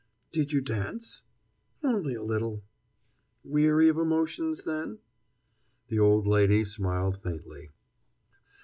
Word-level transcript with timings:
"Did 0.31 0.51
you 0.51 0.61
dance?" 0.61 1.21
"Only 1.83 2.15
a 2.15 2.23
little." 2.23 2.63
"Weary 3.43 3.87
of 3.87 3.99
emotions, 3.99 4.63
then?" 4.63 4.97
The 5.89 5.99
old 5.99 6.25
lady 6.25 6.65
smiled 6.65 7.21
faintly. 7.21 7.69